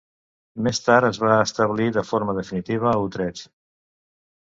[0.67, 3.47] Més tard es va establir de forma definitiva a Utrecht.